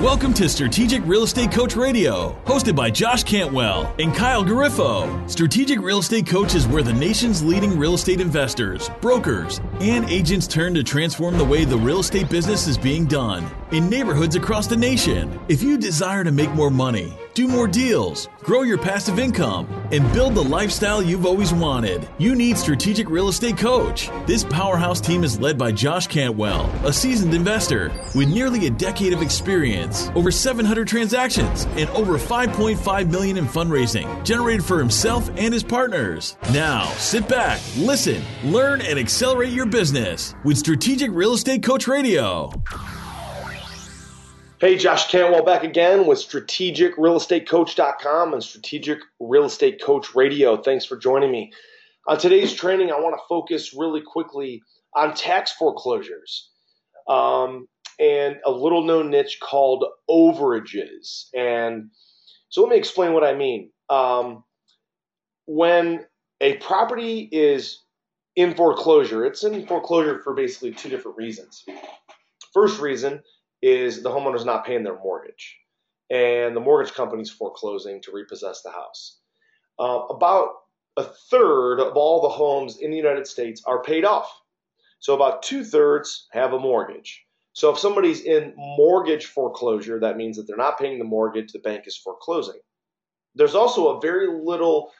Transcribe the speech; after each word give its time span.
Welcome 0.00 0.32
to 0.34 0.48
Strategic 0.48 1.04
Real 1.04 1.24
Estate 1.24 1.52
Coach 1.52 1.76
Radio, 1.76 2.34
hosted 2.46 2.74
by 2.74 2.88
Josh 2.88 3.22
Cantwell 3.22 3.94
and 3.98 4.14
Kyle 4.14 4.42
Garifo. 4.42 5.30
Strategic 5.30 5.78
Real 5.78 5.98
Estate 5.98 6.26
Coach 6.26 6.54
is 6.54 6.66
where 6.66 6.82
the 6.82 6.94
nation's 6.94 7.42
leading 7.42 7.78
real 7.78 7.92
estate 7.92 8.18
investors, 8.18 8.90
brokers, 9.02 9.60
and 9.78 10.08
agents 10.08 10.46
turn 10.46 10.72
to 10.72 10.82
transform 10.82 11.36
the 11.36 11.44
way 11.44 11.66
the 11.66 11.76
real 11.76 12.00
estate 12.00 12.30
business 12.30 12.66
is 12.66 12.78
being 12.78 13.04
done 13.04 13.46
in 13.72 13.90
neighborhoods 13.90 14.36
across 14.36 14.66
the 14.66 14.74
nation. 14.74 15.38
If 15.48 15.62
you 15.62 15.76
desire 15.76 16.24
to 16.24 16.32
make 16.32 16.50
more 16.54 16.70
money, 16.70 17.12
do 17.40 17.48
more 17.48 17.66
deals, 17.66 18.28
grow 18.40 18.60
your 18.60 18.76
passive 18.76 19.18
income, 19.18 19.66
and 19.92 20.12
build 20.12 20.34
the 20.34 20.44
lifestyle 20.44 21.02
you've 21.02 21.24
always 21.24 21.54
wanted. 21.54 22.06
You 22.18 22.34
need 22.34 22.58
Strategic 22.58 23.08
Real 23.08 23.30
Estate 23.30 23.56
Coach. 23.56 24.10
This 24.26 24.44
powerhouse 24.44 25.00
team 25.00 25.24
is 25.24 25.40
led 25.40 25.56
by 25.56 25.72
Josh 25.72 26.06
Cantwell, 26.06 26.70
a 26.84 26.92
seasoned 26.92 27.32
investor 27.32 27.90
with 28.14 28.28
nearly 28.28 28.66
a 28.66 28.70
decade 28.70 29.14
of 29.14 29.22
experience, 29.22 30.10
over 30.14 30.30
700 30.30 30.86
transactions, 30.86 31.64
and 31.78 31.88
over 31.90 32.18
5.5 32.18 33.10
million 33.10 33.38
in 33.38 33.46
fundraising 33.46 34.22
generated 34.22 34.62
for 34.62 34.78
himself 34.78 35.30
and 35.38 35.54
his 35.54 35.62
partners. 35.62 36.36
Now, 36.52 36.84
sit 36.98 37.26
back, 37.26 37.62
listen, 37.78 38.22
learn, 38.44 38.82
and 38.82 38.98
accelerate 38.98 39.52
your 39.52 39.64
business 39.64 40.34
with 40.44 40.58
Strategic 40.58 41.10
Real 41.10 41.32
Estate 41.32 41.62
Coach 41.62 41.88
Radio. 41.88 42.52
Hey, 44.60 44.76
Josh 44.76 45.10
Cantwell 45.10 45.42
back 45.42 45.64
again 45.64 46.06
with 46.06 46.18
strategicrealestatecoach.com 46.18 48.34
and 48.34 48.44
Strategic 48.44 48.98
Real 49.18 49.46
Estate 49.46 49.82
Coach 49.82 50.14
Radio. 50.14 50.60
Thanks 50.60 50.84
for 50.84 50.98
joining 50.98 51.32
me. 51.32 51.50
On 52.06 52.18
today's 52.18 52.52
training, 52.52 52.90
I 52.90 53.00
want 53.00 53.14
to 53.14 53.22
focus 53.26 53.72
really 53.72 54.02
quickly 54.02 54.60
on 54.94 55.14
tax 55.14 55.52
foreclosures 55.52 56.50
um, 57.08 57.68
and 57.98 58.36
a 58.44 58.50
little 58.50 58.84
known 58.84 59.08
niche 59.08 59.38
called 59.42 59.86
overages. 60.10 61.30
And 61.34 61.88
so 62.50 62.60
let 62.60 62.68
me 62.68 62.76
explain 62.76 63.14
what 63.14 63.24
I 63.24 63.34
mean. 63.34 63.70
Um, 63.88 64.44
when 65.46 66.04
a 66.42 66.58
property 66.58 67.30
is 67.32 67.82
in 68.36 68.54
foreclosure, 68.54 69.24
it's 69.24 69.42
in 69.42 69.66
foreclosure 69.66 70.20
for 70.22 70.34
basically 70.34 70.72
two 70.72 70.90
different 70.90 71.16
reasons. 71.16 71.64
First 72.52 72.78
reason, 72.78 73.22
is 73.62 74.02
the 74.02 74.10
homeowner's 74.10 74.44
not 74.44 74.64
paying 74.64 74.82
their 74.82 74.98
mortgage, 74.98 75.56
and 76.10 76.56
the 76.56 76.60
mortgage 76.60 76.94
company's 76.94 77.30
foreclosing 77.30 78.00
to 78.02 78.12
repossess 78.12 78.62
the 78.62 78.70
house. 78.70 79.18
Uh, 79.78 80.02
about 80.10 80.50
a 80.96 81.04
third 81.04 81.80
of 81.80 81.96
all 81.96 82.20
the 82.20 82.28
homes 82.28 82.78
in 82.78 82.90
the 82.90 82.96
United 82.96 83.26
States 83.26 83.62
are 83.66 83.82
paid 83.82 84.04
off. 84.04 84.30
So 84.98 85.14
about 85.14 85.42
two 85.42 85.64
thirds 85.64 86.26
have 86.32 86.52
a 86.52 86.58
mortgage. 86.58 87.24
So 87.52 87.70
if 87.70 87.78
somebody's 87.78 88.22
in 88.22 88.54
mortgage 88.56 89.26
foreclosure, 89.26 89.98
that 90.00 90.16
means 90.16 90.36
that 90.36 90.46
they're 90.46 90.56
not 90.56 90.78
paying 90.78 90.98
the 90.98 91.04
mortgage, 91.04 91.52
the 91.52 91.58
bank 91.58 91.86
is 91.86 91.96
foreclosing. 91.96 92.60
There's 93.34 93.54
also 93.54 93.96
a 93.96 94.00
very 94.00 94.28
little 94.28 94.92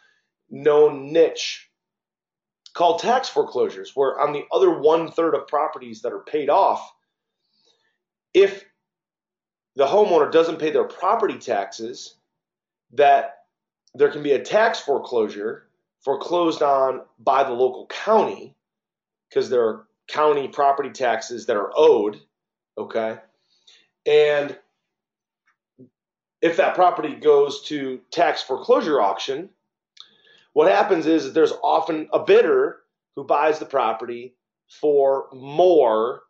known 0.48 1.12
niche 1.12 1.69
called 2.75 3.00
tax 3.00 3.28
foreclosures, 3.28 3.92
where 3.94 4.20
on 4.20 4.33
the 4.33 4.44
other 4.53 4.81
one 4.81 5.11
third 5.11 5.34
of 5.34 5.47
properties 5.48 6.03
that 6.03 6.12
are 6.12 6.25
paid 6.25 6.48
off, 6.48 6.91
if 8.34 8.64
the 9.76 9.86
homeowner 9.86 10.30
doesn't 10.30 10.58
pay 10.58 10.70
their 10.70 10.84
property 10.84 11.38
taxes, 11.38 12.16
that 12.92 13.44
there 13.94 14.10
can 14.10 14.22
be 14.22 14.32
a 14.32 14.42
tax 14.42 14.80
foreclosure 14.80 15.66
foreclosed 16.04 16.62
on 16.62 17.02
by 17.18 17.44
the 17.44 17.52
local 17.52 17.86
county 17.86 18.54
because 19.28 19.50
there 19.50 19.64
are 19.64 19.86
county 20.08 20.48
property 20.48 20.90
taxes 20.90 21.46
that 21.46 21.56
are 21.56 21.70
owed. 21.76 22.20
Okay. 22.78 23.18
And 24.06 24.56
if 26.42 26.56
that 26.56 26.74
property 26.74 27.14
goes 27.14 27.62
to 27.64 28.00
tax 28.10 28.42
foreclosure 28.42 29.00
auction, 29.00 29.50
what 30.52 30.70
happens 30.70 31.06
is 31.06 31.32
there's 31.32 31.52
often 31.62 32.08
a 32.12 32.19
bidder 32.19 32.78
who 33.14 33.24
buys 33.24 33.58
the 33.58 33.66
property 33.66 34.34
for 34.80 35.28
more 35.32 36.22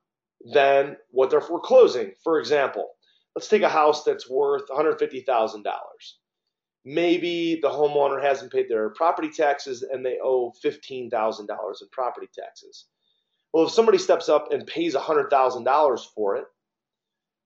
than 0.45 0.97
what 1.11 1.31
they're 1.31 1.41
foreclosing. 1.41 2.13
For 2.25 2.39
example, 2.39 2.89
let's 3.35 3.49
take 3.49 3.63
a 3.63 3.69
house 3.69 4.05
that's 4.05 4.29
worth 4.29 4.69
$150,000. 4.69 5.65
Maybe 6.85 7.59
the 7.61 7.69
homeowner 7.69 8.23
hasn't 8.23 8.53
paid 8.53 8.69
their 8.69 8.91
property 8.91 9.31
taxes 9.31 9.83
and 9.83 10.05
they 10.05 10.19
owe 10.23 10.53
$15,000 10.65 11.41
in 11.41 11.89
property 11.93 12.29
taxes. 12.35 12.87
Well, 13.53 13.67
if 13.67 13.73
somebody 13.73 13.99
steps 13.99 14.29
up 14.29 14.51
and 14.53 14.67
pays 14.67 14.95
$100,000 14.95 16.01
for 16.15 16.37
it, 16.37 16.45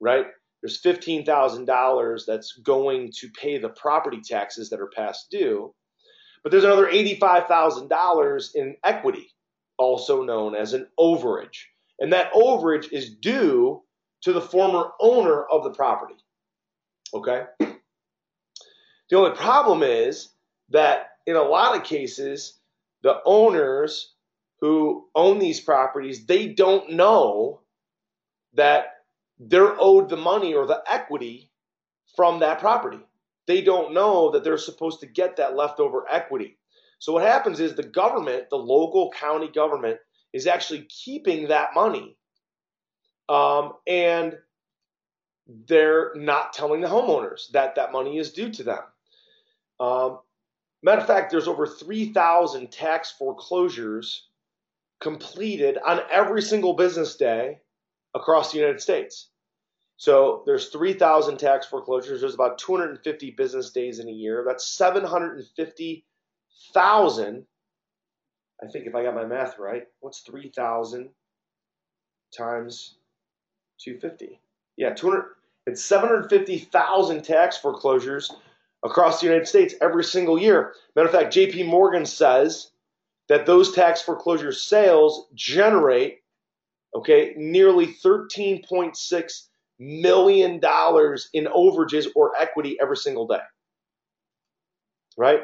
right? 0.01 0.27
There's 0.63 0.81
$15,000 0.81 2.27
that's 2.27 2.53
going 2.65 3.11
to 3.19 3.29
pay 3.39 3.59
the 3.59 3.71
property 3.71 4.21
taxes 4.23 4.71
that 4.71 4.81
are 4.81 4.91
past 4.95 5.27
due. 5.31 5.75
But 6.43 6.53
there's 6.53 6.65
another 6.65 6.87
$85,000 6.87 8.55
in 8.55 8.77
equity, 8.85 9.31
also 9.79 10.23
known 10.23 10.55
as 10.55 10.75
an 10.75 10.87
overage 10.99 11.65
and 12.05 12.13
that 12.13 12.35
overage 12.35 12.93
is 12.93 13.15
due 13.15 13.83
to 14.21 14.35
the 14.35 14.41
former 14.43 14.91
owner 15.01 15.43
of 15.45 15.65
the 15.65 15.71
property. 15.71 16.17
Okay? 17.15 17.45
The 17.59 19.17
only 19.17 19.35
problem 19.35 19.83
is 19.83 20.29
that 20.69 21.13
in 21.27 21.35
a 21.35 21.43
lot 21.43 21.75
of 21.75 21.83
cases, 21.83 22.61
the 23.03 23.23
owners 23.25 24.13
who 24.61 25.07
own 25.15 25.39
these 25.39 25.61
properties, 25.61 26.27
they 26.27 26.49
don't 26.49 26.93
know 26.93 27.63
that 28.53 28.89
they're 29.39 29.81
owed 29.81 30.11
the 30.11 30.19
money 30.19 30.53
or 30.53 30.67
the 30.67 30.83
equity 30.87 31.51
from 32.15 32.41
that 32.41 32.59
property. 32.59 33.01
They 33.47 33.63
don't 33.63 33.95
know 33.95 34.31
that 34.33 34.45
they're 34.45 34.59
supposed 34.59 35.01
to 35.01 35.07
get 35.07 35.37
that 35.37 35.57
leftover 35.57 36.05
equity. 36.11 36.59
So 36.99 37.15
what 37.15 37.23
happens 37.23 37.61
is 37.61 37.75
the 37.75 37.83
government, 37.83 38.51
the 38.51 38.57
local 38.57 39.11
county 39.11 39.49
government, 39.49 39.97
is 40.35 40.47
actually 40.47 40.87
keeping 40.91 41.49
that 41.49 41.71
money. 41.75 42.19
Um, 43.29 43.73
and 43.87 44.37
they're 45.47 46.13
not 46.17 46.53
telling 46.53 46.83
the 46.83 46.89
homeowners 46.89 47.51
that 47.53 47.77
that 47.77 47.93
money 47.93 48.19
is 48.19 48.33
due 48.33 48.51
to 48.51 48.65
them. 48.65 48.81
Um, 49.79 50.19
matter 50.83 51.01
of 51.01 51.07
fact, 51.07 51.31
there's 51.31 51.49
over 51.49 51.67
3,000 51.67 52.71
tax 52.71 53.13
foreclosures 53.13 54.29
completed 55.01 55.79
on 55.87 56.01
every 56.11 56.43
single 56.43 56.75
business 56.75 57.17
day 57.17 57.61
across 58.15 58.53
the 58.53 58.59
United 58.59 58.81
States. 58.81 59.29
So 59.97 60.43
there's 60.47 60.71
3,000 60.71 61.39
tax 61.39 61.67
foreclosures. 61.67 62.21
There's 62.21 62.35
about 62.35 62.59
250 62.59 63.31
business 63.33 63.71
days 63.71 63.99
in 64.01 64.09
a 64.09 64.13
year. 64.13 64.43
That's 64.45 64.67
750,000 64.67 67.47
I 68.65 68.69
think 68.69 68.87
if 68.87 68.95
I 68.95 69.03
got 69.03 69.15
my 69.15 69.25
math 69.25 69.59
right, 69.59 69.85
what's 70.01 70.21
3,000 70.21 71.11
times 72.37 72.97
250? 73.79 74.41
Yeah, 74.77 74.95
200. 74.95 75.27
It's 75.67 75.85
750,000 75.85 77.23
tax 77.23 77.57
foreclosures 77.59 78.31
across 78.85 79.21
the 79.21 79.27
United 79.27 79.47
States 79.47 79.75
every 79.81 80.05
single 80.05 80.39
year. 80.39 80.75
Matter 80.95 81.09
of 81.09 81.15
fact, 81.15 81.35
JP 81.35 81.67
Morgan 81.67 82.07
says 82.07 82.71
that 83.29 83.47
those 83.47 83.73
tax 83.73 84.03
foreclosure 84.03 84.53
sales 84.53 85.27
generate, 85.35 86.19
okay, 86.95 87.35
nearly 87.37 87.87
13.6 87.87 89.43
million 89.79 90.61
dollars 90.61 91.29
in 91.33 91.47
overages 91.47 92.07
or 92.15 92.33
equity 92.39 92.77
every 92.81 92.97
single 92.97 93.27
day. 93.27 93.41
Right? 95.17 95.43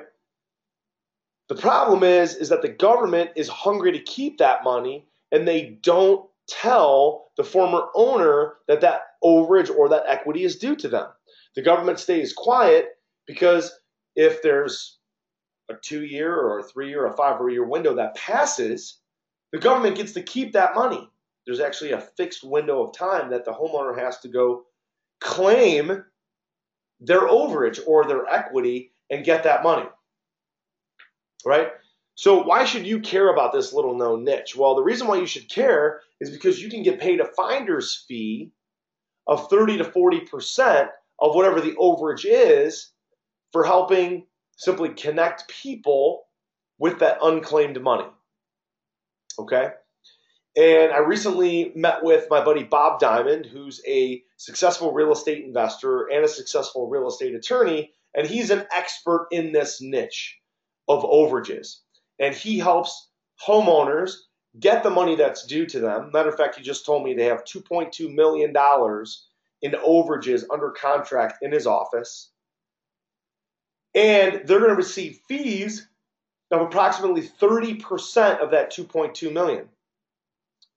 The 1.51 1.57
problem 1.57 2.05
is, 2.05 2.37
is 2.37 2.49
that 2.51 2.63
the 2.63 2.69
government 2.69 3.33
is 3.35 3.49
hungry 3.49 3.91
to 3.91 3.99
keep 3.99 4.39
that 4.39 4.63
money 4.63 5.09
and 5.33 5.49
they 5.49 5.79
don't 5.83 6.31
tell 6.47 7.33
the 7.37 7.43
former 7.43 7.89
owner 7.97 8.55
that 8.69 8.83
that 8.83 9.01
overage 9.25 9.69
or 9.69 9.89
that 9.89 10.05
equity 10.07 10.45
is 10.45 10.61
due 10.61 10.77
to 10.77 10.87
them. 10.87 11.09
The 11.57 11.63
government 11.63 11.99
stays 11.99 12.33
quiet 12.33 12.91
because 13.27 13.77
if 14.15 14.43
there's 14.43 14.99
a 15.69 15.75
two 15.75 16.05
year 16.05 16.33
or 16.33 16.61
a 16.61 16.63
three 16.63 16.89
year 16.89 17.03
or 17.03 17.13
a 17.13 17.17
five 17.17 17.41
year 17.51 17.67
window 17.67 17.97
that 17.97 18.15
passes, 18.15 19.01
the 19.51 19.59
government 19.59 19.97
gets 19.97 20.13
to 20.13 20.23
keep 20.23 20.53
that 20.53 20.77
money. 20.77 21.11
There's 21.47 21.59
actually 21.59 21.91
a 21.91 22.01
fixed 22.01 22.45
window 22.45 22.81
of 22.81 22.97
time 22.97 23.31
that 23.31 23.45
the 23.45 23.51
homeowner 23.51 23.99
has 23.99 24.21
to 24.21 24.29
go 24.29 24.67
claim 25.21 26.05
their 27.01 27.23
overage 27.23 27.81
or 27.89 28.05
their 28.05 28.25
equity 28.29 28.93
and 29.11 29.25
get 29.25 29.43
that 29.43 29.65
money 29.65 29.89
right? 31.45 31.69
So 32.15 32.43
why 32.43 32.65
should 32.65 32.87
you 32.87 33.01
care 33.01 33.33
about 33.33 33.53
this 33.53 33.73
little 33.73 33.97
known 33.97 34.25
niche? 34.25 34.55
Well, 34.55 34.75
the 34.75 34.83
reason 34.83 35.07
why 35.07 35.17
you 35.17 35.27
should 35.27 35.49
care 35.49 36.01
is 36.21 36.31
because 36.31 36.63
you 36.63 36.69
can 36.69 36.83
get 36.83 37.01
paid 37.01 37.21
a 37.21 37.25
finder's 37.25 38.05
fee 38.07 38.53
of 39.27 39.49
30 39.49 39.79
to 39.79 39.85
40% 39.85 40.89
of 41.19 41.35
whatever 41.35 41.61
the 41.61 41.73
overage 41.77 42.27
is 42.27 42.93
for 43.53 43.65
helping 43.65 44.27
simply 44.57 44.91
connect 44.91 45.49
people 45.49 46.25
with 46.79 46.99
that 46.99 47.19
unclaimed 47.23 47.81
money. 47.81 48.09
Okay? 49.39 49.71
And 50.57 50.93
I 50.93 50.99
recently 50.99 51.73
met 51.77 52.03
with 52.03 52.27
my 52.29 52.45
buddy 52.45 52.65
Bob 52.65 52.99
Diamond, 52.99 53.47
who's 53.47 53.81
a 53.87 54.23
successful 54.37 54.93
real 54.93 55.13
estate 55.13 55.45
investor 55.45 56.07
and 56.13 56.25
a 56.25 56.29
successful 56.29 56.89
real 56.89 57.07
estate 57.07 57.35
attorney, 57.35 57.93
and 58.15 58.27
he's 58.27 58.51
an 58.51 58.67
expert 58.75 59.29
in 59.31 59.53
this 59.53 59.81
niche 59.81 60.40
of 60.91 61.05
overages. 61.05 61.77
And 62.19 62.35
he 62.35 62.59
helps 62.59 63.11
homeowners 63.47 64.13
get 64.59 64.83
the 64.83 64.91
money 64.91 65.15
that's 65.15 65.47
due 65.47 65.67
to 65.67 65.79
them. 65.79 66.11
Matter 66.13 66.29
of 66.29 66.37
fact, 66.37 66.57
he 66.57 66.63
just 66.63 66.85
told 66.85 67.05
me 67.05 67.15
they 67.15 67.25
have 67.25 67.45
$2.2 67.45 68.13
million 68.13 68.51
in 68.51 69.73
overages 69.73 70.45
under 70.51 70.71
contract 70.71 71.43
in 71.43 71.53
his 71.53 71.67
office. 71.67 72.31
And 73.95 74.43
they're 74.45 74.59
going 74.59 74.71
to 74.71 74.77
receive 74.77 75.21
fees 75.29 75.89
of 76.51 76.61
approximately 76.61 77.23
30% 77.23 78.41
of 78.41 78.51
that 78.51 78.73
2.2 78.73 79.33
million, 79.33 79.69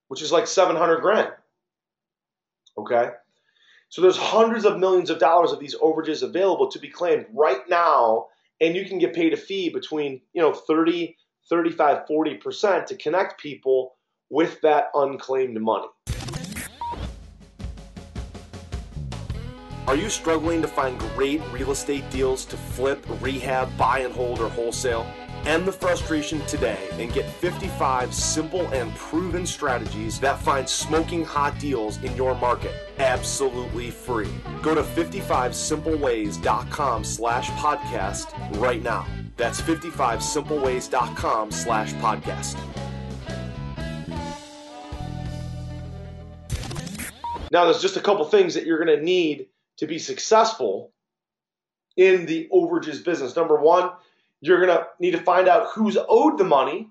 which 0.08 0.22
is 0.22 0.30
like 0.30 0.46
700 0.46 1.00
grand. 1.00 1.32
Okay? 2.78 3.10
So 3.88 4.02
there's 4.02 4.16
hundreds 4.16 4.64
of 4.64 4.78
millions 4.78 5.10
of 5.10 5.18
dollars 5.18 5.52
of 5.52 5.60
these 5.60 5.76
overages 5.76 6.22
available 6.22 6.70
to 6.70 6.78
be 6.78 6.88
claimed 6.88 7.26
right 7.32 7.68
now 7.68 8.26
and 8.64 8.74
you 8.74 8.86
can 8.86 8.98
get 8.98 9.12
paid 9.12 9.34
a 9.34 9.36
fee 9.36 9.68
between, 9.68 10.22
you 10.32 10.40
know, 10.40 10.54
30, 10.54 11.14
35, 11.50 12.06
40% 12.10 12.86
to 12.86 12.96
connect 12.96 13.40
people 13.40 13.96
with 14.30 14.58
that 14.62 14.86
unclaimed 14.94 15.60
money. 15.60 15.86
Are 19.86 19.96
you 19.96 20.08
struggling 20.08 20.62
to 20.62 20.68
find 20.68 20.98
great 21.14 21.42
real 21.52 21.70
estate 21.70 22.08
deals 22.10 22.46
to 22.46 22.56
flip, 22.56 23.04
rehab, 23.20 23.76
buy 23.76 23.98
and 23.98 24.14
hold, 24.14 24.40
or 24.40 24.48
wholesale? 24.48 25.06
End 25.46 25.66
the 25.66 25.72
frustration 25.72 26.40
today 26.46 26.88
and 26.92 27.12
get 27.12 27.30
55 27.30 28.14
simple 28.14 28.66
and 28.68 28.94
proven 28.94 29.44
strategies 29.46 30.18
that 30.20 30.40
find 30.40 30.68
smoking 30.68 31.24
hot 31.24 31.58
deals 31.58 32.02
in 32.02 32.14
your 32.16 32.34
market 32.36 32.72
absolutely 32.98 33.90
free. 33.90 34.30
Go 34.62 34.74
to 34.74 34.82
55simpleways.com 34.82 37.04
slash 37.04 37.50
podcast 37.50 38.60
right 38.60 38.82
now. 38.82 39.06
That's 39.36 39.60
55simpleways.com 39.60 41.50
slash 41.50 41.92
podcast. 41.94 42.56
Now, 47.50 47.64
there's 47.64 47.82
just 47.82 47.96
a 47.96 48.00
couple 48.00 48.24
things 48.24 48.54
that 48.54 48.64
you're 48.66 48.84
going 48.84 48.96
to 48.98 49.04
need 49.04 49.46
to 49.76 49.86
be 49.86 49.98
successful 49.98 50.92
in 51.96 52.26
the 52.26 52.48
overages 52.52 53.04
business. 53.04 53.36
Number 53.36 53.60
one, 53.60 53.90
you're 54.46 54.64
going 54.64 54.76
to 54.76 54.86
need 55.00 55.12
to 55.12 55.22
find 55.22 55.48
out 55.48 55.68
who's 55.74 55.96
owed 56.08 56.38
the 56.38 56.44
money 56.44 56.88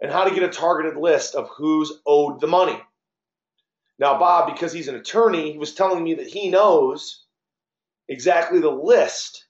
and 0.00 0.12
how 0.12 0.24
to 0.24 0.34
get 0.34 0.44
a 0.44 0.48
targeted 0.48 0.96
list 0.96 1.34
of 1.34 1.48
who's 1.56 1.92
owed 2.06 2.40
the 2.40 2.46
money. 2.46 2.80
Now, 3.98 4.18
Bob, 4.18 4.52
because 4.52 4.72
he's 4.72 4.86
an 4.86 4.94
attorney, 4.94 5.52
he 5.52 5.58
was 5.58 5.74
telling 5.74 6.04
me 6.04 6.14
that 6.14 6.28
he 6.28 6.50
knows 6.50 7.24
exactly 8.08 8.60
the 8.60 8.70
list 8.70 9.46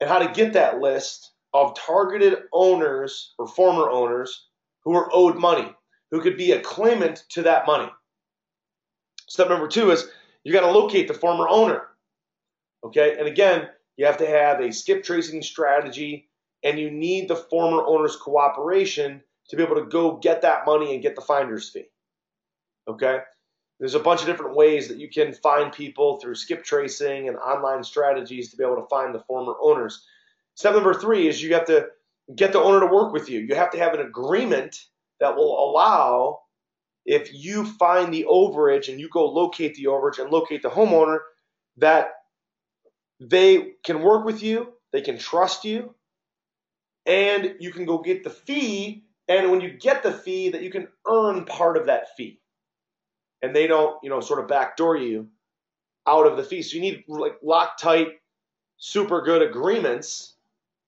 and 0.00 0.10
how 0.10 0.18
to 0.18 0.32
get 0.32 0.52
that 0.52 0.78
list 0.78 1.32
of 1.54 1.74
targeted 1.74 2.38
owners 2.52 3.34
or 3.38 3.46
former 3.48 3.88
owners 3.88 4.48
who 4.84 4.94
are 4.94 5.08
owed 5.12 5.36
money, 5.36 5.74
who 6.10 6.20
could 6.20 6.36
be 6.36 6.52
a 6.52 6.60
claimant 6.60 7.24
to 7.30 7.42
that 7.42 7.66
money. 7.66 7.90
Step 9.26 9.48
number 9.48 9.68
two 9.68 9.90
is 9.90 10.08
you 10.44 10.52
got 10.52 10.60
to 10.60 10.70
locate 10.70 11.08
the 11.08 11.14
former 11.14 11.48
owner. 11.48 11.86
Okay, 12.84 13.16
and 13.18 13.26
again, 13.26 13.68
you 13.96 14.06
have 14.06 14.18
to 14.18 14.26
have 14.26 14.60
a 14.60 14.72
skip 14.72 15.04
tracing 15.04 15.42
strategy 15.42 16.28
and 16.62 16.78
you 16.78 16.90
need 16.90 17.28
the 17.28 17.36
former 17.36 17.84
owner's 17.84 18.16
cooperation 18.16 19.22
to 19.48 19.56
be 19.56 19.62
able 19.62 19.76
to 19.76 19.86
go 19.86 20.16
get 20.16 20.42
that 20.42 20.64
money 20.66 20.94
and 20.94 21.02
get 21.02 21.14
the 21.14 21.20
finder's 21.20 21.68
fee. 21.70 21.86
Okay? 22.88 23.20
There's 23.78 23.94
a 23.94 24.00
bunch 24.00 24.20
of 24.20 24.26
different 24.26 24.56
ways 24.56 24.88
that 24.88 24.98
you 24.98 25.08
can 25.08 25.32
find 25.32 25.72
people 25.72 26.20
through 26.20 26.34
skip 26.34 26.64
tracing 26.64 27.28
and 27.28 27.36
online 27.38 27.82
strategies 27.82 28.50
to 28.50 28.56
be 28.56 28.64
able 28.64 28.76
to 28.76 28.88
find 28.88 29.14
the 29.14 29.20
former 29.20 29.54
owners. 29.60 30.04
Step 30.54 30.74
number 30.74 30.92
three 30.92 31.26
is 31.28 31.42
you 31.42 31.54
have 31.54 31.64
to 31.64 31.88
get 32.36 32.52
the 32.52 32.60
owner 32.60 32.80
to 32.80 32.92
work 32.92 33.12
with 33.12 33.30
you. 33.30 33.40
You 33.40 33.54
have 33.54 33.70
to 33.70 33.78
have 33.78 33.94
an 33.94 34.00
agreement 34.00 34.84
that 35.18 35.34
will 35.34 35.70
allow, 35.70 36.40
if 37.06 37.32
you 37.32 37.64
find 37.64 38.12
the 38.12 38.26
overage 38.28 38.88
and 38.88 39.00
you 39.00 39.08
go 39.08 39.26
locate 39.26 39.74
the 39.74 39.84
overage 39.84 40.18
and 40.18 40.30
locate 40.30 40.62
the 40.62 40.68
homeowner, 40.68 41.18
that 41.78 42.12
they 43.20 43.72
can 43.84 44.02
work 44.02 44.24
with 44.24 44.42
you, 44.42 44.72
they 44.92 45.02
can 45.02 45.18
trust 45.18 45.64
you, 45.64 45.94
and 47.06 47.56
you 47.60 47.70
can 47.72 47.84
go 47.84 47.98
get 47.98 48.24
the 48.24 48.30
fee. 48.30 49.04
And 49.28 49.50
when 49.50 49.60
you 49.60 49.70
get 49.70 50.02
the 50.02 50.12
fee, 50.12 50.50
that 50.50 50.62
you 50.62 50.70
can 50.70 50.88
earn 51.06 51.44
part 51.44 51.76
of 51.76 51.86
that 51.86 52.16
fee. 52.16 52.40
And 53.42 53.54
they 53.54 53.66
don't, 53.66 53.96
you 54.02 54.10
know, 54.10 54.20
sort 54.20 54.40
of 54.40 54.48
backdoor 54.48 54.96
you 54.96 55.28
out 56.06 56.26
of 56.26 56.36
the 56.36 56.42
fee. 56.42 56.62
So 56.62 56.76
you 56.76 56.80
need 56.80 57.04
like 57.06 57.36
lock 57.42 57.78
tight, 57.78 58.08
super 58.78 59.22
good 59.22 59.42
agreements 59.42 60.34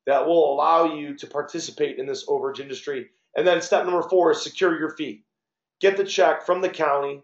that 0.06 0.26
will 0.26 0.52
allow 0.52 0.94
you 0.94 1.14
to 1.16 1.26
participate 1.26 1.98
in 1.98 2.06
this 2.06 2.26
overage 2.26 2.60
industry. 2.60 3.10
And 3.36 3.46
then 3.46 3.62
step 3.62 3.84
number 3.84 4.02
four 4.02 4.32
is 4.32 4.42
secure 4.42 4.78
your 4.78 4.90
fee. 4.90 5.22
Get 5.80 5.96
the 5.96 6.04
check 6.04 6.44
from 6.44 6.60
the 6.60 6.68
county 6.68 7.22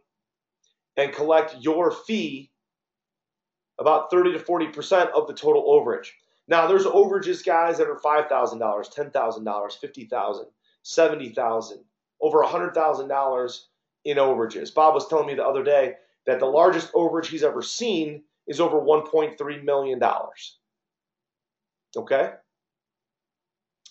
and 0.96 1.12
collect 1.12 1.56
your 1.60 1.90
fee 1.90 2.50
about 3.78 4.10
30 4.10 4.32
to 4.32 4.38
40% 4.38 5.10
of 5.10 5.26
the 5.26 5.34
total 5.34 5.64
overage. 5.64 6.08
Now, 6.48 6.66
there's 6.66 6.84
overages, 6.86 7.44
guys, 7.44 7.78
that 7.78 7.88
are 7.88 8.00
$5,000, 8.00 8.58
$10,000, 8.58 9.12
$50,000, 9.12 10.44
$70,000, 10.84 11.72
over 12.20 12.42
$100,000 12.42 13.58
in 14.04 14.16
overages. 14.16 14.74
Bob 14.74 14.94
was 14.94 15.06
telling 15.08 15.26
me 15.26 15.34
the 15.34 15.46
other 15.46 15.62
day 15.62 15.94
that 16.26 16.40
the 16.40 16.46
largest 16.46 16.92
overage 16.94 17.26
he's 17.26 17.42
ever 17.42 17.62
seen 17.62 18.22
is 18.46 18.60
over 18.60 18.80
$1.3 18.80 19.64
million. 19.64 20.00
Okay? 21.96 22.30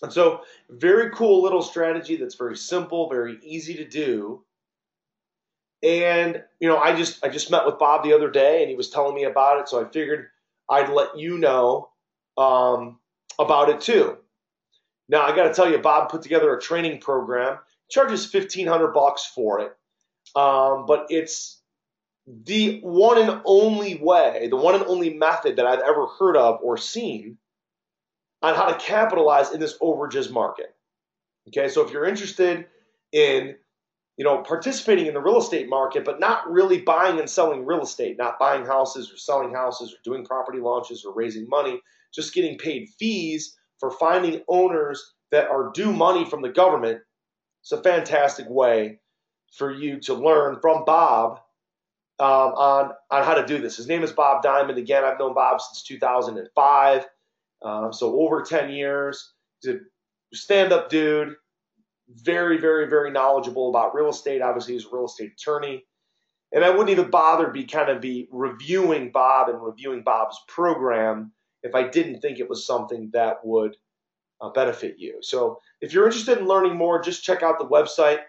And 0.02 0.12
so, 0.12 0.42
very 0.70 1.10
cool 1.10 1.42
little 1.42 1.62
strategy 1.62 2.16
that's 2.16 2.36
very 2.36 2.56
simple, 2.56 3.08
very 3.08 3.38
easy 3.42 3.74
to 3.74 3.84
do. 3.84 4.44
And 5.82 6.42
you 6.60 6.68
know, 6.68 6.78
I 6.78 6.96
just 6.96 7.24
I 7.24 7.28
just 7.28 7.50
met 7.50 7.64
with 7.64 7.78
Bob 7.78 8.02
the 8.02 8.12
other 8.12 8.30
day, 8.30 8.62
and 8.62 8.70
he 8.70 8.76
was 8.76 8.90
telling 8.90 9.14
me 9.14 9.24
about 9.24 9.60
it, 9.60 9.68
so 9.68 9.80
I 9.80 9.88
figured 9.88 10.26
I'd 10.68 10.90
let 10.90 11.16
you 11.16 11.38
know 11.38 11.90
um, 12.36 12.98
about 13.38 13.68
it 13.68 13.80
too. 13.80 14.18
Now 15.08 15.22
I 15.22 15.34
got 15.34 15.44
to 15.44 15.54
tell 15.54 15.70
you, 15.70 15.78
Bob 15.78 16.10
put 16.10 16.22
together 16.22 16.54
a 16.54 16.60
training 16.60 17.00
program. 17.00 17.58
Charges 17.90 18.26
fifteen 18.26 18.66
hundred 18.66 18.92
bucks 18.92 19.24
for 19.34 19.60
it, 19.60 19.72
um, 20.36 20.84
but 20.86 21.06
it's 21.10 21.62
the 22.26 22.80
one 22.80 23.16
and 23.16 23.40
only 23.46 23.94
way, 23.94 24.48
the 24.50 24.56
one 24.56 24.74
and 24.74 24.84
only 24.84 25.14
method 25.14 25.56
that 25.56 25.66
I've 25.66 25.80
ever 25.80 26.06
heard 26.18 26.36
of 26.36 26.58
or 26.62 26.76
seen 26.76 27.38
on 28.42 28.54
how 28.54 28.66
to 28.66 28.78
capitalize 28.78 29.52
in 29.52 29.60
this 29.60 29.78
overages 29.78 30.30
market. 30.30 30.74
Okay, 31.48 31.68
so 31.68 31.86
if 31.86 31.92
you're 31.92 32.04
interested 32.04 32.66
in 33.12 33.56
you 34.18 34.24
know, 34.24 34.42
participating 34.42 35.06
in 35.06 35.14
the 35.14 35.20
real 35.20 35.38
estate 35.38 35.68
market, 35.68 36.04
but 36.04 36.18
not 36.18 36.50
really 36.50 36.80
buying 36.80 37.20
and 37.20 37.30
selling 37.30 37.64
real 37.64 37.82
estate, 37.82 38.18
not 38.18 38.38
buying 38.38 38.66
houses 38.66 39.12
or 39.12 39.16
selling 39.16 39.54
houses 39.54 39.92
or 39.92 39.96
doing 40.02 40.24
property 40.24 40.58
launches 40.58 41.04
or 41.04 41.14
raising 41.14 41.48
money, 41.48 41.80
just 42.12 42.34
getting 42.34 42.58
paid 42.58 42.88
fees 42.98 43.56
for 43.78 43.92
finding 43.92 44.42
owners 44.48 45.14
that 45.30 45.48
are 45.48 45.70
due 45.72 45.92
money 45.92 46.24
from 46.24 46.42
the 46.42 46.48
government. 46.48 47.00
It's 47.62 47.70
a 47.70 47.80
fantastic 47.80 48.46
way 48.50 48.98
for 49.56 49.72
you 49.72 50.00
to 50.00 50.14
learn 50.14 50.58
from 50.60 50.84
Bob 50.84 51.38
um, 52.18 52.28
on 52.28 52.90
on 53.12 53.24
how 53.24 53.34
to 53.34 53.46
do 53.46 53.58
this. 53.58 53.76
His 53.76 53.86
name 53.86 54.02
is 54.02 54.10
Bob 54.10 54.42
Diamond. 54.42 54.78
Again, 54.78 55.04
I've 55.04 55.20
known 55.20 55.34
Bob 55.34 55.60
since 55.60 55.84
2005, 55.84 57.06
um, 57.62 57.92
so 57.92 58.20
over 58.20 58.42
10 58.42 58.70
years. 58.70 59.32
He's 59.60 59.74
a 59.74 59.78
stand-up 60.34 60.90
dude 60.90 61.36
very, 62.08 62.58
very, 62.58 62.88
very 62.88 63.10
knowledgeable 63.10 63.68
about 63.68 63.94
real 63.94 64.08
estate. 64.08 64.42
Obviously, 64.42 64.74
he's 64.74 64.86
a 64.86 64.90
real 64.90 65.06
estate 65.06 65.32
attorney. 65.32 65.84
And 66.52 66.64
I 66.64 66.70
wouldn't 66.70 66.90
even 66.90 67.10
bother 67.10 67.48
be 67.48 67.64
kind 67.64 67.90
of 67.90 68.00
be 68.00 68.28
reviewing 68.32 69.10
Bob 69.12 69.50
and 69.50 69.62
reviewing 69.62 70.02
Bob's 70.02 70.40
program 70.48 71.32
if 71.62 71.74
I 71.74 71.88
didn't 71.88 72.20
think 72.20 72.38
it 72.38 72.48
was 72.48 72.66
something 72.66 73.10
that 73.12 73.44
would 73.44 73.76
uh, 74.40 74.48
benefit 74.50 74.94
you. 74.98 75.18
So 75.20 75.60
if 75.80 75.92
you're 75.92 76.06
interested 76.06 76.38
in 76.38 76.46
learning 76.46 76.76
more, 76.76 77.02
just 77.02 77.24
check 77.24 77.42
out 77.42 77.58
the 77.58 77.66
website, 77.66 78.20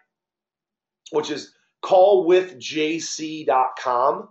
which 1.12 1.29
is 1.31 1.53
callwithjc.com. 1.83 4.29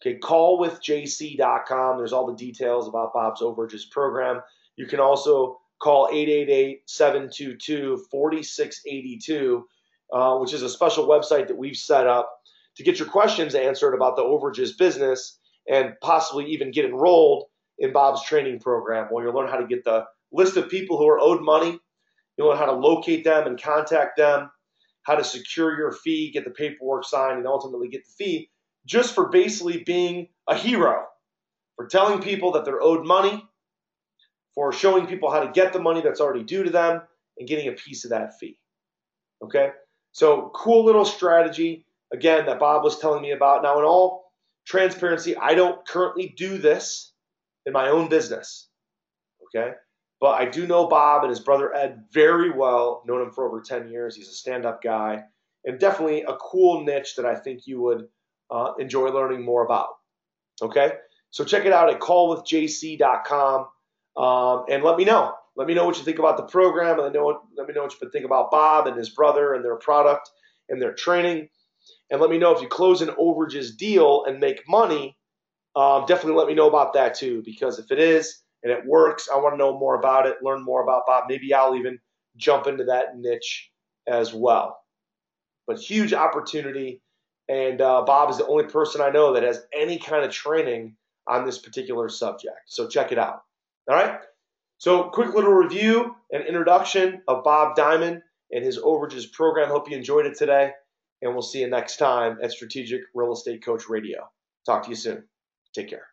Okay, 0.00 0.18
callwithjc.com. 0.18 1.98
There's 1.98 2.12
all 2.12 2.26
the 2.26 2.34
details 2.34 2.88
about 2.88 3.12
Bob's 3.12 3.42
overages 3.42 3.90
program. 3.90 4.40
You 4.76 4.86
can 4.86 5.00
also 5.00 5.60
call 5.82 6.08
888-722-4682, 6.88 9.62
uh, 10.12 10.38
which 10.38 10.52
is 10.52 10.62
a 10.62 10.68
special 10.68 11.08
website 11.08 11.48
that 11.48 11.58
we've 11.58 11.76
set 11.76 12.06
up 12.06 12.30
to 12.76 12.84
get 12.84 12.98
your 12.98 13.08
questions 13.08 13.54
answered 13.54 13.94
about 13.94 14.16
the 14.16 14.22
overages 14.22 14.76
business 14.78 15.38
and 15.68 15.94
possibly 16.00 16.46
even 16.46 16.70
get 16.70 16.84
enrolled 16.84 17.44
in 17.78 17.92
Bob's 17.92 18.22
training 18.24 18.60
program 18.60 19.06
where 19.10 19.24
you'll 19.24 19.34
learn 19.34 19.48
how 19.48 19.58
to 19.58 19.66
get 19.66 19.84
the 19.84 20.04
list 20.32 20.56
of 20.56 20.68
people 20.68 20.98
who 20.98 21.08
are 21.08 21.20
owed 21.20 21.42
money. 21.42 21.78
You'll 22.36 22.48
learn 22.48 22.58
how 22.58 22.66
to 22.66 22.72
locate 22.72 23.24
them 23.24 23.46
and 23.46 23.60
contact 23.60 24.16
them. 24.16 24.50
how 25.02 25.16
to 25.16 25.24
secure 25.24 25.76
your 25.76 25.92
fee, 25.92 26.30
get 26.30 26.44
the 26.44 26.50
paperwork 26.50 27.04
signed, 27.04 27.38
and 27.38 27.46
ultimately 27.46 27.88
get 27.88 28.02
the 28.06 28.24
fee, 28.24 28.50
just 28.86 29.14
for 29.14 29.28
basically 29.28 29.82
being 29.84 30.28
a 30.48 30.56
hero, 30.56 31.04
for 31.76 31.86
telling 31.86 32.22
people 32.22 32.52
that 32.52 32.64
they're 32.64 32.82
owed 32.82 33.06
money, 33.06 33.44
for 34.54 34.72
showing 34.72 35.06
people 35.06 35.30
how 35.30 35.40
to 35.40 35.52
get 35.52 35.72
the 35.72 35.80
money 35.80 36.00
that's 36.00 36.20
already 36.20 36.44
due 36.44 36.64
to 36.64 36.70
them, 36.70 37.02
and 37.38 37.48
getting 37.48 37.68
a 37.68 37.72
piece 37.72 38.04
of 38.04 38.10
that 38.10 38.38
fee. 38.38 38.58
Okay? 39.42 39.70
So, 40.12 40.50
cool 40.54 40.84
little 40.84 41.04
strategy, 41.04 41.86
again, 42.12 42.46
that 42.46 42.60
Bob 42.60 42.84
was 42.84 42.98
telling 42.98 43.22
me 43.22 43.32
about. 43.32 43.62
Now, 43.62 43.78
in 43.78 43.84
all 43.84 44.32
transparency, 44.66 45.36
I 45.36 45.54
don't 45.54 45.86
currently 45.86 46.34
do 46.36 46.58
this 46.58 47.12
in 47.64 47.72
my 47.72 47.88
own 47.88 48.08
business. 48.08 48.68
Okay? 49.46 49.72
But 50.20 50.40
I 50.40 50.46
do 50.46 50.66
know 50.66 50.86
Bob 50.86 51.22
and 51.22 51.30
his 51.30 51.40
brother 51.40 51.74
Ed 51.74 52.04
very 52.12 52.50
well, 52.50 53.02
known 53.06 53.22
him 53.22 53.32
for 53.32 53.46
over 53.46 53.60
10 53.60 53.88
years. 53.88 54.14
He's 54.14 54.28
a 54.28 54.32
stand 54.32 54.66
up 54.66 54.82
guy 54.82 55.24
and 55.64 55.78
definitely 55.78 56.22
a 56.22 56.36
cool 56.36 56.84
niche 56.84 57.16
that 57.16 57.26
I 57.26 57.34
think 57.34 57.66
you 57.66 57.80
would 57.80 58.08
uh, 58.50 58.72
enjoy 58.78 59.08
learning 59.08 59.44
more 59.44 59.64
about. 59.64 59.88
Okay? 60.60 60.92
So 61.30 61.44
check 61.44 61.64
it 61.64 61.72
out 61.72 61.90
at 61.90 62.00
callwithjc.com 62.00 63.66
um, 64.16 64.64
and 64.68 64.82
let 64.82 64.96
me 64.96 65.04
know. 65.04 65.34
Let 65.54 65.68
me 65.68 65.74
know 65.74 65.84
what 65.84 65.98
you 65.98 66.04
think 66.04 66.18
about 66.18 66.36
the 66.36 66.44
program, 66.44 66.98
and 66.98 67.12
know, 67.12 67.42
let 67.56 67.68
me 67.68 67.74
know 67.74 67.82
what 67.82 67.94
you 68.00 68.10
think 68.10 68.24
about 68.24 68.50
Bob 68.50 68.86
and 68.86 68.96
his 68.96 69.10
brother 69.10 69.54
and 69.54 69.64
their 69.64 69.76
product 69.76 70.30
and 70.68 70.80
their 70.80 70.94
training. 70.94 71.48
And 72.10 72.20
let 72.20 72.30
me 72.30 72.38
know 72.38 72.54
if 72.54 72.62
you 72.62 72.68
close 72.68 73.02
an 73.02 73.08
overages 73.10 73.76
deal 73.76 74.24
and 74.24 74.38
make 74.38 74.62
money. 74.68 75.16
Um, 75.74 76.04
definitely 76.06 76.38
let 76.38 76.48
me 76.48 76.54
know 76.54 76.68
about 76.68 76.94
that 76.94 77.14
too, 77.14 77.42
because 77.44 77.78
if 77.78 77.90
it 77.90 77.98
is 77.98 78.42
and 78.62 78.72
it 78.72 78.84
works, 78.86 79.28
I 79.32 79.36
want 79.36 79.54
to 79.54 79.58
know 79.58 79.78
more 79.78 79.96
about 79.96 80.26
it, 80.26 80.36
learn 80.42 80.64
more 80.64 80.82
about 80.82 81.06
Bob. 81.06 81.24
Maybe 81.28 81.52
I'll 81.52 81.76
even 81.76 81.98
jump 82.36 82.66
into 82.66 82.84
that 82.84 83.16
niche 83.16 83.70
as 84.06 84.32
well. 84.32 84.78
But 85.66 85.78
huge 85.78 86.12
opportunity. 86.12 87.02
And 87.48 87.80
uh, 87.80 88.02
Bob 88.02 88.30
is 88.30 88.38
the 88.38 88.46
only 88.46 88.64
person 88.64 89.00
I 89.00 89.10
know 89.10 89.34
that 89.34 89.42
has 89.42 89.62
any 89.74 89.98
kind 89.98 90.24
of 90.24 90.30
training 90.30 90.96
on 91.26 91.44
this 91.44 91.58
particular 91.58 92.08
subject. 92.08 92.56
So 92.66 92.88
check 92.88 93.12
it 93.12 93.18
out. 93.18 93.42
All 93.88 93.96
right. 93.96 94.18
So, 94.78 95.04
quick 95.10 95.34
little 95.34 95.52
review 95.52 96.16
and 96.32 96.44
introduction 96.44 97.22
of 97.28 97.44
Bob 97.44 97.76
Diamond 97.76 98.22
and 98.50 98.64
his 98.64 98.78
overages 98.78 99.30
program. 99.32 99.68
Hope 99.68 99.90
you 99.90 99.96
enjoyed 99.96 100.26
it 100.26 100.36
today, 100.36 100.72
and 101.20 101.32
we'll 101.32 101.42
see 101.42 101.60
you 101.60 101.68
next 101.68 101.96
time 101.96 102.38
at 102.42 102.52
Strategic 102.52 103.02
Real 103.14 103.32
Estate 103.32 103.64
Coach 103.64 103.88
Radio. 103.88 104.28
Talk 104.66 104.84
to 104.84 104.90
you 104.90 104.96
soon. 104.96 105.24
Take 105.74 105.88
care. 105.88 106.06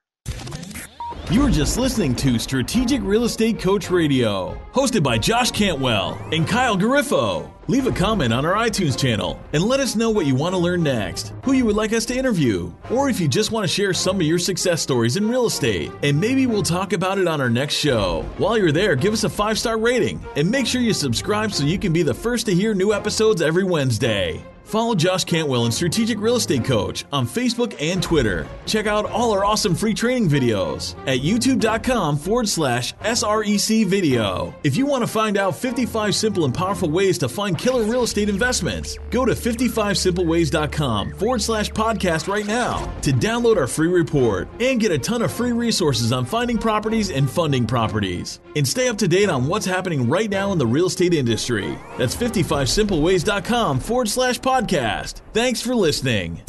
You 1.32 1.42
were 1.42 1.52
just 1.52 1.78
listening 1.78 2.16
to 2.18 2.40
Strategic 2.40 3.02
Real 3.04 3.24
Estate 3.24 3.60
Coach 3.60 3.92
Radio, 3.92 4.60
hosted 4.74 5.04
by 5.04 5.18
Josh 5.18 5.52
Cantwell 5.52 6.18
and 6.32 6.48
Kyle 6.48 6.78
Garifo. 6.78 7.59
Leave 7.70 7.86
a 7.86 7.92
comment 7.92 8.34
on 8.34 8.48
our 8.48 8.56
iTunes 8.56 8.98
channel 8.98 9.40
and 9.54 9.62
let 9.62 9.80
us 9.80 9.96
know 9.96 10.10
what 10.10 10.26
you 10.26 10.34
want 10.34 10.56
to 10.56 10.58
learn 10.58 10.82
next, 10.82 11.34
who 11.44 11.54
you 11.54 11.64
would 11.66 11.76
like 11.76 11.94
us 11.94 12.04
to 12.04 12.18
interview, 12.18 12.74
or 12.90 13.10
if 13.10 13.20
you 13.20 13.28
just 13.28 13.52
want 13.52 13.64
to 13.64 13.68
share 13.68 13.94
some 13.94 14.16
of 14.16 14.24
your 14.24 14.40
success 14.40 14.82
stories 14.82 15.18
in 15.18 15.30
real 15.30 15.46
estate, 15.46 15.92
and 16.02 16.20
maybe 16.20 16.48
we'll 16.48 16.64
talk 16.64 16.94
about 16.94 17.20
it 17.20 17.28
on 17.28 17.40
our 17.40 17.50
next 17.50 17.76
show. 17.76 18.26
While 18.40 18.58
you're 18.58 18.72
there, 18.72 18.96
give 18.96 19.14
us 19.14 19.24
a 19.24 19.30
five 19.30 19.60
star 19.60 19.78
rating 19.78 20.20
and 20.36 20.50
make 20.50 20.66
sure 20.66 20.82
you 20.82 20.94
subscribe 20.94 21.52
so 21.52 21.64
you 21.64 21.78
can 21.78 21.94
be 21.94 22.02
the 22.02 22.12
first 22.12 22.48
to 22.48 22.56
hear 22.56 22.74
new 22.74 22.92
episodes 22.92 23.40
every 23.40 23.64
Wednesday. 23.64 24.44
Follow 24.70 24.94
Josh 24.94 25.24
Cantwell 25.24 25.66
and 25.66 25.74
Strategic 25.74 26.20
Real 26.20 26.36
Estate 26.36 26.64
Coach 26.64 27.04
on 27.12 27.26
Facebook 27.26 27.76
and 27.82 28.04
Twitter. 28.04 28.48
Check 28.68 28.86
out 28.86 29.10
all 29.10 29.32
our 29.32 29.44
awesome 29.44 29.74
free 29.74 29.96
training 29.96 30.30
videos 30.30 30.94
at 31.08 31.22
youtube.com 31.22 32.18
forward 32.18 32.48
slash 32.48 32.94
SREC 32.98 33.88
video. 33.88 34.54
If 34.64 34.78
you 34.78 34.86
want 34.86 35.02
to 35.02 35.08
find 35.08 35.38
out 35.40 35.56
55 35.56 36.14
simple 36.14 36.46
and 36.46 36.54
powerful 36.54 36.88
ways 36.88 37.18
to 37.18 37.28
find 37.28 37.58
killer 37.58 37.84
real 37.84 38.04
estate 38.04 38.30
investments, 38.30 39.00
go 39.10 39.26
to 39.26 39.32
55simpleways.com 39.32 41.14
forward 41.14 41.42
slash 41.42 41.72
podcast 41.72 42.28
right 42.28 42.46
now 42.46 42.94
to 43.02 43.12
download 43.12 43.58
our 43.58 43.66
free 43.66 43.88
report 43.88 44.50
and 44.60 44.80
get 44.80 44.92
a 44.92 45.00
ton 45.00 45.24
of 45.24 45.32
free 45.34 45.52
resources 45.52 46.12
on 46.12 46.26
finding 46.26 46.60
properties 46.60 47.10
and 47.10 47.28
funding 47.28 47.66
properties. 47.66 48.40
And 48.56 48.68
stay 48.68 48.88
up 48.88 49.00
to 49.00 49.08
date 49.08 49.30
on 49.30 49.48
what's 49.48 49.66
happening 49.66 50.08
right 50.08 50.30
now 50.30 50.52
in 50.52 50.60
the 50.60 50.68
real 50.68 50.86
estate 50.86 51.16
industry. 51.16 51.76
That's 51.98 52.16
55simpleways.com 52.16 53.80
forward 53.80 54.10
slash 54.10 54.40
podcast 54.40 54.59
podcast. 54.60 55.22
Thanks 55.34 55.62
for 55.62 55.76
listening. 55.76 56.42